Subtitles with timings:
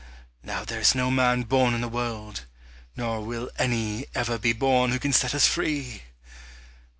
[0.41, 2.45] Now there is no man born in the world,
[2.97, 6.01] nor will any ever be born who can set us free!